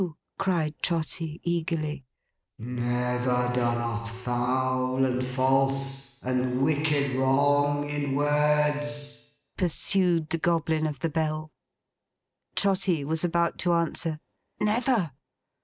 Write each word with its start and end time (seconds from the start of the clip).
cried 0.39 0.73
Trotty 0.81 1.39
eagerly. 1.43 2.05
'Never 2.57 3.51
done 3.53 3.77
us 3.77 4.23
foul, 4.23 5.05
and 5.05 5.23
false, 5.23 6.23
and 6.23 6.63
wicked 6.63 7.11
wrong, 7.15 7.87
in 7.87 8.15
words?' 8.15 9.41
pursued 9.57 10.31
the 10.31 10.39
Goblin 10.39 10.87
of 10.87 11.01
the 11.01 11.09
Bell. 11.09 11.51
Trotty 12.55 13.03
was 13.03 13.23
about 13.23 13.59
to 13.59 13.73
answer, 13.73 14.19
'Never! 14.59 15.11